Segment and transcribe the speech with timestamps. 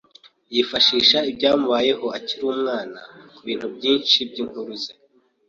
[0.53, 2.99] Yifashisha ibyamubayeho akiri umwana
[3.35, 4.93] kubintu byinshi byinkuru ze.